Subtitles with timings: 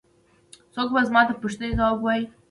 [0.73, 2.25] څوک به زما د پوښتنې ځواب ووايي.